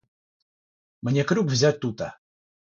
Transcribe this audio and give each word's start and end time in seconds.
Мне 1.05 1.21
крюк 1.23 1.47
взять 1.53 1.79
тута. 1.79 2.09